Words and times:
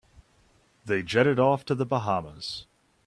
They 0.83 1.03
jetted 1.03 1.37
off 1.39 1.63
to 1.65 1.75
the 1.75 1.85
Bahamas. 1.85 2.65